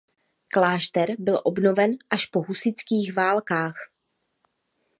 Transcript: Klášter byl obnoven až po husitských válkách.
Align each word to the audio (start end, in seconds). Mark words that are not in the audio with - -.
Klášter 0.47 1.15
byl 1.19 1.41
obnoven 1.43 1.91
až 2.09 2.25
po 2.25 2.41
husitských 2.41 3.15
válkách. 3.15 3.75